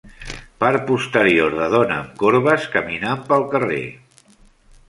Part 0.63 0.87
posterior 0.91 1.57
de 1.59 1.67
dona 1.75 1.99
amb 2.05 2.17
corbes 2.23 2.67
caminant 2.79 3.23
pel 3.29 3.47
carrer 3.55 3.83